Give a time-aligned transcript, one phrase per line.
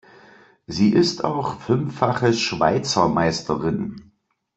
[0.65, 4.13] Sie ist auch fünffache Schweizermeisterin.